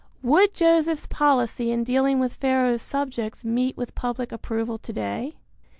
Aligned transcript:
Would 0.23 0.55
Joseph's 0.55 1.05
policy 1.05 1.69
in 1.69 1.83
dealing 1.83 2.19
with 2.19 2.33
Pharaoh's 2.33 2.81
subjects 2.81 3.45
meet 3.45 3.77
with 3.77 3.93
public 3.93 4.31
approval 4.31 4.79
to 4.79 4.91
day? 4.91 5.35